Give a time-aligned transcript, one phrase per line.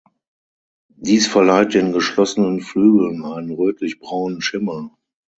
[0.95, 4.89] Dies verleiht den geschlossenen Flügeln einen rötlich braunen Schimmer.